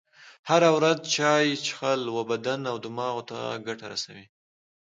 [0.49, 4.25] هره ورځ چایی چیښل و بدن او دماغ ته ګټه رسوي.